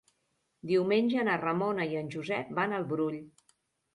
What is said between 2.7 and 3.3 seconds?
al Brull.